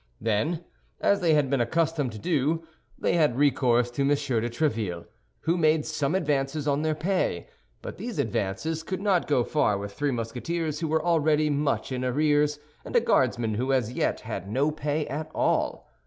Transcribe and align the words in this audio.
Then, 0.19 0.63
as 0.99 1.21
they 1.21 1.35
had 1.35 1.47
been 1.51 1.61
accustomed 1.61 2.11
to 2.13 2.17
do, 2.17 2.63
they 2.97 3.13
had 3.13 3.37
recourse 3.37 3.91
to 3.91 4.01
M. 4.01 4.07
de 4.07 4.15
Tréville, 4.49 5.05
who 5.41 5.57
made 5.59 5.85
some 5.85 6.15
advances 6.15 6.67
on 6.67 6.81
their 6.81 6.95
pay; 6.95 7.47
but 7.83 7.99
these 7.99 8.17
advances 8.17 8.81
could 8.81 8.99
not 8.99 9.27
go 9.27 9.43
far 9.43 9.77
with 9.77 9.93
three 9.93 10.09
Musketeers 10.09 10.79
who 10.79 10.87
were 10.87 11.05
already 11.05 11.51
much 11.51 11.91
in 11.91 12.03
arrears 12.03 12.57
and 12.83 12.95
a 12.95 12.99
Guardsman 12.99 13.53
who 13.53 13.71
as 13.71 13.91
yet 13.93 14.21
had 14.21 14.49
no 14.49 14.71
pay 14.71 15.05
at 15.05 15.29
all. 15.35 15.87